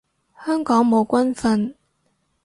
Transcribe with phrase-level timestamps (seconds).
[0.43, 1.75] 香港冇軍訓